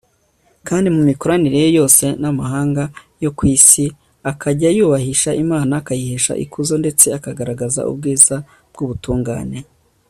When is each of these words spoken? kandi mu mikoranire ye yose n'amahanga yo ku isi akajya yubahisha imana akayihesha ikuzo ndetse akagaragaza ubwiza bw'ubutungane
kandi 0.67 0.87
mu 0.95 1.01
mikoranire 1.09 1.57
ye 1.63 1.69
yose 1.79 2.05
n'amahanga 2.21 2.83
yo 3.23 3.29
ku 3.37 3.43
isi 3.55 3.85
akajya 4.31 4.69
yubahisha 4.77 5.31
imana 5.43 5.71
akayihesha 5.81 6.33
ikuzo 6.45 6.73
ndetse 6.83 7.05
akagaragaza 7.17 7.81
ubwiza 7.91 8.35
bw'ubutungane 8.73 9.59